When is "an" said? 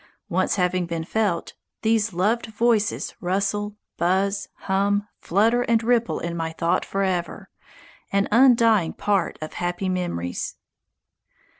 8.11-8.27